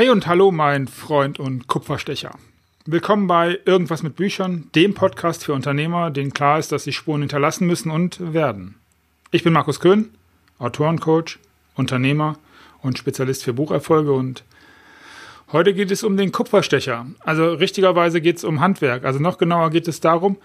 [0.00, 2.30] Hey und hallo, mein Freund und Kupferstecher.
[2.86, 7.20] Willkommen bei Irgendwas mit Büchern, dem Podcast für Unternehmer, denen klar ist, dass sie Spuren
[7.20, 8.76] hinterlassen müssen und werden.
[9.30, 10.08] Ich bin Markus Köhn,
[10.58, 11.38] Autorencoach,
[11.74, 12.38] Unternehmer
[12.80, 14.42] und Spezialist für Bucherfolge und
[15.52, 17.04] heute geht es um den Kupferstecher.
[17.20, 19.04] Also richtigerweise geht es um Handwerk.
[19.04, 20.38] Also noch genauer geht es darum,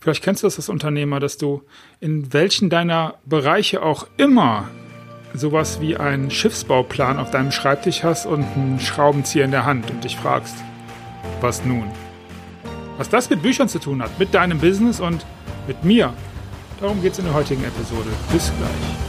[0.00, 1.62] vielleicht kennst du das als Unternehmer, dass du
[2.00, 4.68] in welchen deiner Bereiche auch immer
[5.38, 10.04] sowas wie einen Schiffsbauplan auf deinem Schreibtisch hast und einen Schraubenzieher in der Hand und
[10.04, 10.56] dich fragst,
[11.40, 11.90] was nun?
[12.98, 15.24] Was das mit Büchern zu tun hat, mit deinem Business und
[15.66, 16.12] mit mir,
[16.80, 18.08] darum geht es in der heutigen Episode.
[18.32, 19.05] Bis gleich.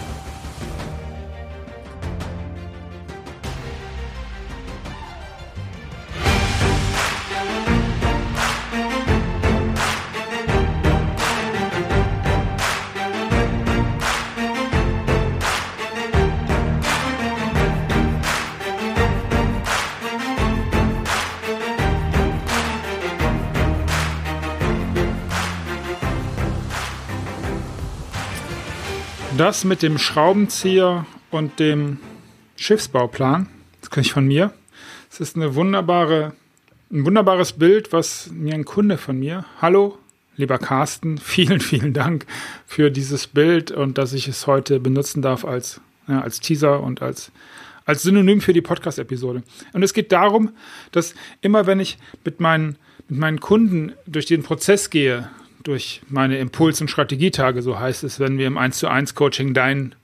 [29.38, 31.99] Das mit dem Schraubenzieher und dem
[32.55, 33.47] Schiffsbauplan,
[33.81, 34.52] das kann ich von mir.
[35.11, 36.33] Es ist eine wunderbare,
[36.91, 39.99] ein wunderbares Bild, was mir ein Kunde von mir, hallo,
[40.38, 42.25] lieber Carsten, vielen, vielen Dank
[42.65, 47.03] für dieses Bild und dass ich es heute benutzen darf als, ja, als Teaser und
[47.03, 47.31] als,
[47.85, 49.43] als Synonym für die Podcast-Episode.
[49.71, 50.49] Und es geht darum,
[50.91, 52.77] dass immer wenn ich mit meinen,
[53.08, 55.30] mit meinen Kunden durch den Prozess gehe,
[55.68, 59.54] durch meine Impuls- und Strategietage, so heißt es, wenn wir im 1 zu 1 Coaching
[59.54, 59.96] dein,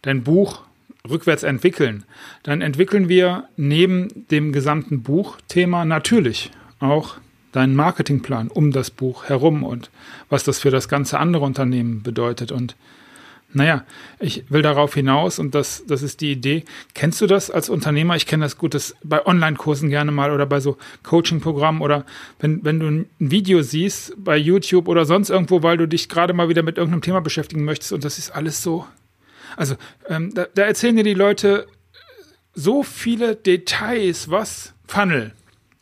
[0.00, 0.62] dein Buch
[1.08, 2.04] rückwärts entwickeln,
[2.42, 7.16] dann entwickeln wir neben dem gesamten Buchthema natürlich auch
[7.52, 9.90] deinen Marketingplan um das Buch herum und
[10.30, 12.50] was das für das ganze andere Unternehmen bedeutet.
[12.50, 12.74] Und
[13.52, 13.84] naja,
[14.20, 16.64] ich will darauf hinaus und das, das ist die Idee.
[16.94, 18.14] Kennst du das als Unternehmer?
[18.16, 22.04] Ich kenne das gut, das bei Online-Kursen gerne mal oder bei so Coaching-Programmen oder
[22.38, 26.32] wenn, wenn du ein Video siehst bei YouTube oder sonst irgendwo, weil du dich gerade
[26.32, 28.86] mal wieder mit irgendeinem Thema beschäftigen möchtest und das ist alles so.
[29.56, 29.74] Also,
[30.08, 31.66] ähm, da, da erzählen dir die Leute
[32.54, 35.32] so viele Details, was Funnel,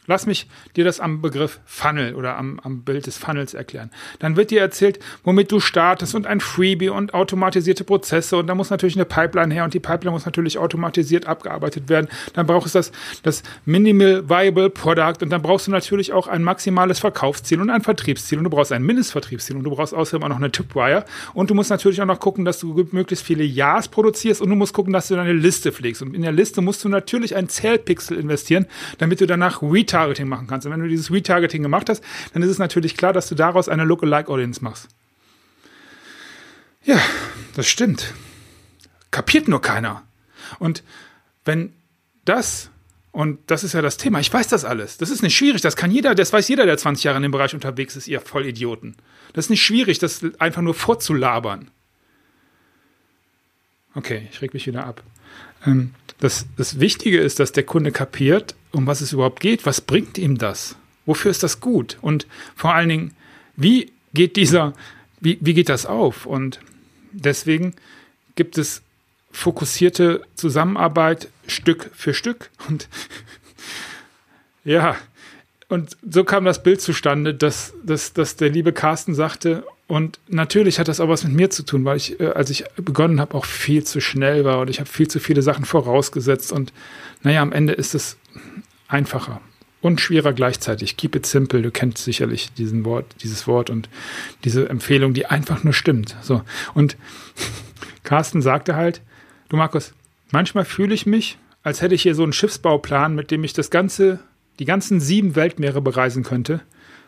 [0.09, 3.91] Lass mich dir das am Begriff Funnel oder am, am Bild des Funnels erklären.
[4.21, 8.55] Dann wird dir erzählt, womit du startest und ein Freebie und automatisierte Prozesse und da
[8.55, 12.09] muss natürlich eine Pipeline her und die Pipeline muss natürlich automatisiert abgearbeitet werden.
[12.33, 12.91] Dann brauchst du das,
[13.23, 17.83] das Minimal Viable Product und dann brauchst du natürlich auch ein maximales Verkaufsziel und ein
[17.83, 21.05] Vertriebsziel und du brauchst ein Mindestvertriebsziel und du brauchst außerdem auch noch eine Tipwire
[21.35, 24.57] und du musst natürlich auch noch gucken, dass du möglichst viele Ja's produzierst und du
[24.57, 27.51] musst gucken, dass du deine Liste pflegst und in der Liste musst du natürlich ein
[27.51, 28.65] Zählpixel investieren,
[28.97, 30.67] damit du danach Retarget Retargeting machen kannst.
[30.67, 33.69] Und wenn du dieses Retargeting gemacht hast, dann ist es natürlich klar, dass du daraus
[33.69, 34.89] eine Lookalike Audience machst.
[36.85, 37.01] Ja,
[37.55, 38.15] das stimmt.
[39.11, 40.03] Kapiert nur keiner.
[40.59, 40.83] Und
[41.45, 41.73] wenn
[42.25, 42.71] das,
[43.11, 45.77] und das ist ja das Thema, ich weiß das alles, das ist nicht schwierig, das
[45.77, 48.97] kann jeder, das weiß jeder, der 20 Jahre in dem Bereich unterwegs ist, ihr Vollidioten.
[49.33, 51.71] Das ist nicht schwierig, das einfach nur vorzulabern.
[53.99, 55.03] Okay, ich reg mich wieder ab.
[55.67, 59.67] Ähm, das, das Wichtige ist, dass der Kunde kapiert, um was es überhaupt geht.
[59.67, 60.77] Was bringt ihm das?
[61.05, 61.99] Wofür ist das gut?
[62.01, 63.17] Und vor allen Dingen,
[63.57, 64.73] wie geht dieser,
[65.19, 66.27] wie, wie geht das auf?
[66.27, 66.61] Und
[67.11, 67.75] deswegen
[68.37, 68.83] gibt es
[69.33, 72.51] fokussierte Zusammenarbeit Stück für Stück.
[72.69, 72.89] Und
[74.65, 74.97] ja,
[75.69, 80.79] und so kam das Bild zustande, dass, dass, dass der liebe Carsten sagte, und natürlich
[80.79, 83.35] hat das auch was mit mir zu tun, weil ich, äh, als ich begonnen habe,
[83.35, 86.53] auch viel zu schnell war und ich habe viel zu viele Sachen vorausgesetzt.
[86.53, 86.75] Und
[87.23, 88.19] naja, am Ende ist es
[88.87, 89.41] einfacher
[89.81, 90.99] und schwerer gleichzeitig.
[90.99, 91.63] Keep it simple.
[91.63, 93.89] Du kennst sicherlich diesen Wort, dieses Wort und
[94.45, 96.17] diese Empfehlung, die einfach nur stimmt.
[96.21, 96.43] So.
[96.75, 96.99] Und
[98.05, 99.01] Carsten sagte halt,
[99.49, 99.95] du Markus,
[100.31, 103.71] manchmal fühle ich mich, als hätte ich hier so einen Schiffsbauplan, mit dem ich das
[103.71, 104.21] ganze,
[104.59, 106.61] die ganzen sieben Weltmeere bereisen könnte.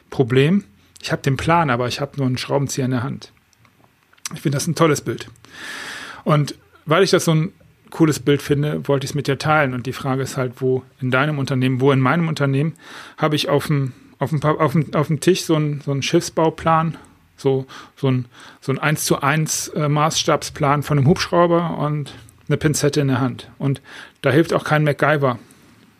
[0.09, 0.65] Problem,
[1.03, 3.33] ich habe den Plan, aber ich habe nur einen Schraubenzieher in der Hand.
[4.35, 5.29] Ich finde das ein tolles Bild.
[6.25, 6.55] Und
[6.87, 7.53] weil ich das so ein
[7.91, 9.75] cooles Bild finde, wollte ich es mit dir teilen.
[9.75, 12.75] Und die Frage ist halt, wo in deinem Unternehmen, wo in meinem Unternehmen,
[13.19, 16.03] habe ich auf dem, auf dem, auf dem, auf dem Tisch so einen, so einen
[16.03, 16.97] Schiffsbauplan,
[17.37, 17.67] so,
[17.97, 18.27] so ein,
[18.61, 22.15] so ein 1 zu 1 äh, Maßstabsplan von einem Hubschrauber und
[22.49, 23.51] eine Pinzette in der Hand.
[23.59, 23.81] Und
[24.23, 25.39] da hilft auch kein MacGyver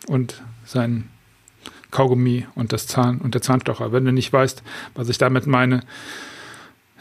[0.07, 1.09] und sein
[1.91, 3.91] Kaugummi und das Zahn und der Zahnstocher.
[3.91, 4.63] Wenn du nicht weißt,
[4.95, 5.81] was ich damit meine,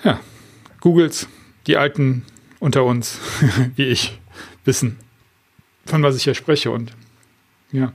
[0.05, 0.21] ja,
[0.81, 1.29] googles
[1.67, 2.25] die Alten
[2.59, 3.19] unter uns,
[3.77, 4.19] wie ich,
[4.65, 4.99] wissen,
[5.87, 6.71] von was ich hier spreche.
[6.71, 6.93] Und
[7.73, 7.93] ja.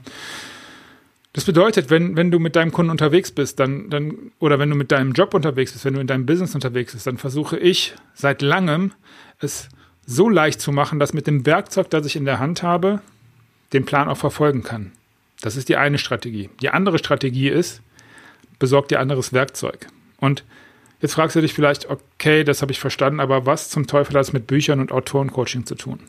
[1.32, 4.76] Das bedeutet, wenn, wenn du mit deinem Kunden unterwegs bist, dann, dann, oder wenn du
[4.76, 7.94] mit deinem Job unterwegs bist, wenn du in deinem Business unterwegs bist, dann versuche ich
[8.14, 8.92] seit langem
[9.38, 9.68] es
[10.06, 13.00] so leicht zu machen, dass mit dem Werkzeug, das ich in der Hand habe,
[13.72, 14.92] den Plan auch verfolgen kann
[15.40, 16.50] Das ist die eine Strategie.
[16.60, 17.82] Die andere Strategie ist,
[18.58, 19.86] besorg dir anderes Werkzeug.
[20.18, 20.44] Und
[21.00, 24.22] jetzt fragst du dich vielleicht, okay, das habe ich verstanden, aber was zum Teufel hat
[24.22, 26.00] es mit Büchern und Autorencoaching zu tun?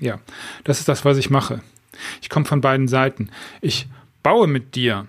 [0.00, 0.20] Ja,
[0.64, 1.60] das ist das, was ich mache.
[2.22, 3.30] Ich komme von beiden Seiten.
[3.60, 3.88] Ich
[4.22, 5.06] baue mit dir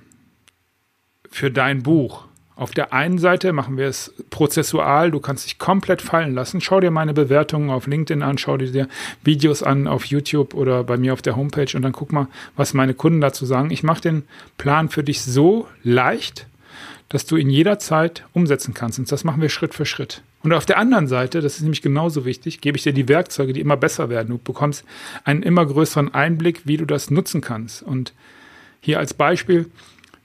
[1.29, 2.25] für dein Buch.
[2.59, 6.59] Auf der einen Seite machen wir es prozessual, du kannst dich komplett fallen lassen.
[6.59, 8.89] Schau dir meine Bewertungen auf LinkedIn an, schau dir
[9.23, 12.27] Videos an auf YouTube oder bei mir auf der Homepage und dann guck mal,
[12.57, 13.71] was meine Kunden dazu sagen.
[13.71, 14.23] Ich mache den
[14.57, 16.47] Plan für dich so leicht,
[17.07, 18.99] dass du ihn jederzeit umsetzen kannst.
[18.99, 20.21] Und das machen wir Schritt für Schritt.
[20.43, 23.53] Und auf der anderen Seite, das ist nämlich genauso wichtig, gebe ich dir die Werkzeuge,
[23.53, 24.31] die immer besser werden.
[24.31, 24.83] Du bekommst
[25.23, 27.83] einen immer größeren Einblick, wie du das nutzen kannst.
[27.83, 28.13] Und
[28.81, 29.71] hier als Beispiel,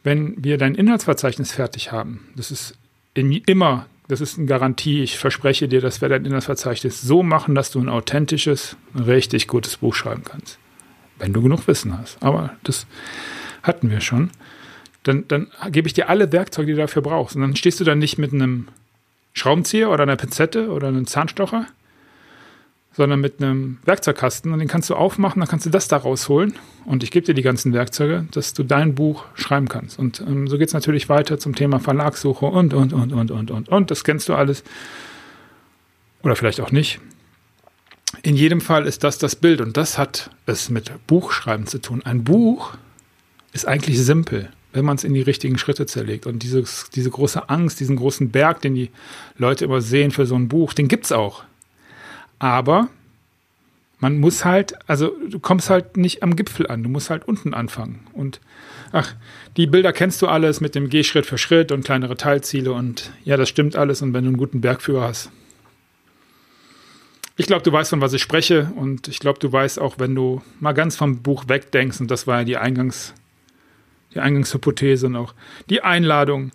[0.05, 2.77] wenn wir dein Inhaltsverzeichnis fertig haben, das ist
[3.15, 7.71] immer, das ist eine Garantie, ich verspreche dir, dass wir dein Inhaltsverzeichnis so machen, dass
[7.71, 10.59] du ein authentisches, richtig gutes Buch schreiben kannst.
[11.19, 12.23] Wenn du genug Wissen hast.
[12.23, 12.87] Aber das
[13.63, 14.31] hatten wir schon.
[15.05, 17.37] Dann, dann gebe ich dir alle Werkzeuge, die du dafür brauchst.
[17.37, 18.69] Und dann stehst du dann nicht mit einem
[19.33, 21.67] Schraubenzieher oder einer Pinzette oder einem Zahnstocher,
[22.97, 26.55] sondern mit einem Werkzeugkasten und den kannst du aufmachen, dann kannst du das da rausholen
[26.85, 29.99] und ich gebe dir die ganzen Werkzeuge, dass du dein Buch schreiben kannst.
[29.99, 33.51] Und ähm, so geht es natürlich weiter zum Thema Verlagssuche und, und, und, und, und,
[33.51, 33.91] und, und.
[33.91, 34.63] Das kennst du alles.
[36.23, 37.01] Oder vielleicht auch nicht.
[38.23, 42.03] In jedem Fall ist das das Bild und das hat es mit Buchschreiben zu tun.
[42.05, 42.77] Ein Buch
[43.53, 46.27] ist eigentlich simpel, wenn man es in die richtigen Schritte zerlegt.
[46.27, 48.91] Und dieses, diese große Angst, diesen großen Berg, den die
[49.37, 51.45] Leute immer sehen für so ein Buch, den gibt es auch.
[52.39, 52.89] Aber
[53.99, 57.55] man muss halt, also du kommst halt nicht am Gipfel an, du musst halt unten
[57.55, 58.07] anfangen.
[58.13, 58.41] Und
[58.93, 59.15] ach,
[59.57, 63.13] die Bilder kennst du alles mit dem Geh Schritt für Schritt und kleinere Teilziele und
[63.25, 64.03] ja, das stimmt alles.
[64.03, 65.31] Und wenn du einen guten Bergführer hast.
[67.37, 70.15] Ich glaube, du weißt, von was ich spreche und ich glaube, du weißt auch, wenn
[70.15, 73.15] du mal ganz vom Buch wegdenkst, und das war ja die Eingangs,
[74.15, 75.35] die Eingangshypothese und auch
[75.71, 76.53] die Einladung,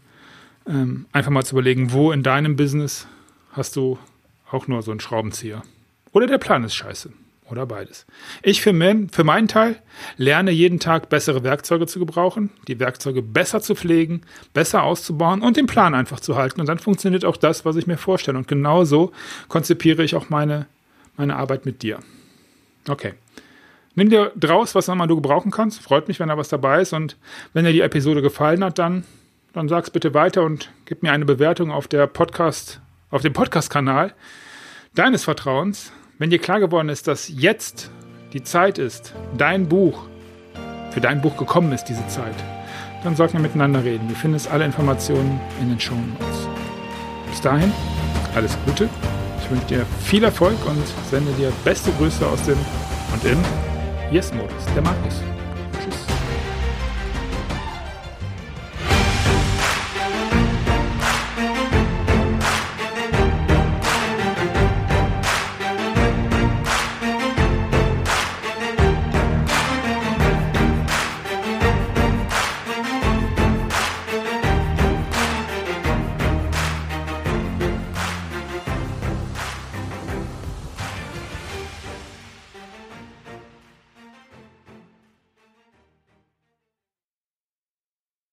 [0.68, 3.08] ähm, einfach mal zu überlegen, wo in deinem Business
[3.52, 3.98] hast du
[4.52, 5.62] auch nur so ein Schraubenzieher.
[6.12, 7.12] Oder der Plan ist scheiße.
[7.50, 8.06] Oder beides.
[8.44, 9.82] Ich für, mein, für meinen Teil
[10.18, 14.22] lerne jeden Tag bessere Werkzeuge zu gebrauchen, die Werkzeuge besser zu pflegen,
[14.54, 16.62] besser auszubauen und den Plan einfach zu halten.
[16.62, 18.38] Und dann funktioniert auch das, was ich mir vorstelle.
[18.38, 19.12] Und genau so
[19.48, 20.68] konzipiere ich auch meine,
[21.18, 22.00] meine Arbeit mit dir.
[22.88, 23.14] Okay.
[23.96, 25.82] Nimm dir draus, was immer du gebrauchen kannst.
[25.82, 26.94] Freut mich, wenn da was dabei ist.
[26.94, 27.18] Und
[27.54, 29.06] wenn dir die Episode gefallen hat, dann,
[29.54, 32.80] dann sag's bitte weiter und gib mir eine Bewertung auf der Podcast,
[33.10, 34.14] auf dem Podcast-Kanal
[34.94, 35.92] deines Vertrauens.
[36.18, 37.92] Wenn dir klar geworden ist, dass jetzt
[38.34, 40.08] die Zeit ist, dein Buch,
[40.92, 42.36] für dein Buch gekommen ist, diese Zeit,
[43.04, 44.08] dann sollten wir miteinander reden.
[44.08, 46.48] Du findest alle Informationen in den Show Notes.
[47.30, 47.72] Bis dahin,
[48.36, 48.90] alles Gute.
[49.42, 52.58] Ich wünsche dir viel Erfolg und sende dir beste Grüße aus dem
[53.14, 53.40] und im
[54.12, 55.39] Yes-Modus, der Markus.